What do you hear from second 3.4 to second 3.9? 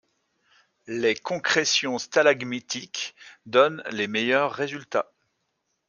donnent